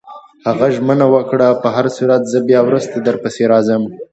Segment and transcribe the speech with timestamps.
[0.47, 3.83] هغه ژمنه وکړه: په هرصورت، زه بیا وروسته درپسې راځم.